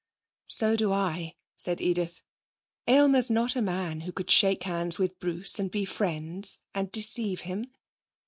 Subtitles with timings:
[0.47, 2.23] 'So do I,' said Edith.
[2.87, 7.41] 'Aylmer's not a man who could shake hands with Bruce and be friends and deceive
[7.41, 7.67] him.